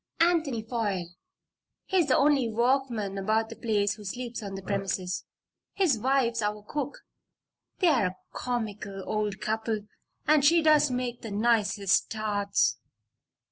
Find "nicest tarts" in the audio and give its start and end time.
11.29-12.79